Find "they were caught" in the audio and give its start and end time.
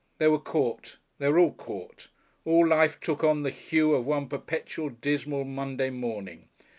0.17-0.97